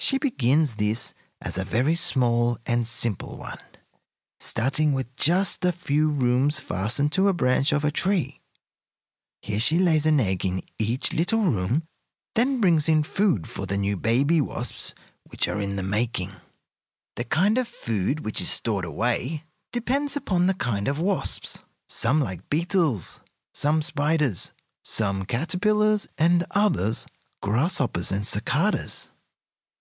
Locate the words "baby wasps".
13.98-14.94